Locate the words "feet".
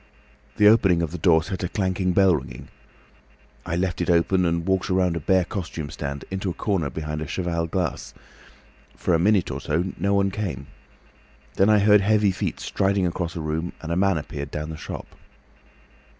12.31-12.59